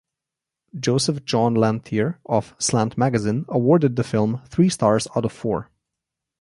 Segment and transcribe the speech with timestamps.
[0.79, 5.69] Joseph Jon Lanthier of "Slant Magazine" awarded the film three stars out of four.